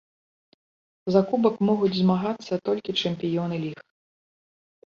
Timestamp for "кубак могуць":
1.31-1.91